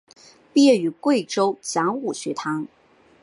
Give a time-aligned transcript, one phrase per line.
[0.51, 2.67] 毕业于贵州讲武学堂。